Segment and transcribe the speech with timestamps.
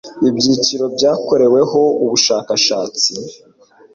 [0.29, 3.11] ibyiciro byakoreweho ubushakashatsi